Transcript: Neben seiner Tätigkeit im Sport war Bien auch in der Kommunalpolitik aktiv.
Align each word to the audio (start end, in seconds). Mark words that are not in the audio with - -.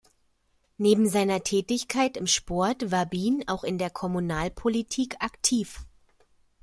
Neben 0.79 1.07
seiner 1.07 1.43
Tätigkeit 1.43 2.17
im 2.17 2.25
Sport 2.25 2.89
war 2.89 3.05
Bien 3.05 3.43
auch 3.45 3.63
in 3.63 3.77
der 3.77 3.91
Kommunalpolitik 3.91 5.17
aktiv. 5.23 5.81